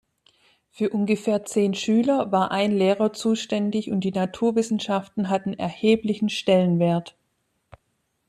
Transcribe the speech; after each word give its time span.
Für 0.71 0.89
ungefähr 0.89 1.45
zehn 1.45 1.75
Schüler 1.75 2.31
war 2.31 2.49
ein 2.49 2.71
Lehrer 2.71 3.13
zuständig 3.13 3.91
und 3.91 3.99
die 3.99 4.09
Naturwissenschaften 4.11 5.29
hatten 5.29 5.53
erheblichen 5.53 6.29
Stellenwert. 6.29 7.15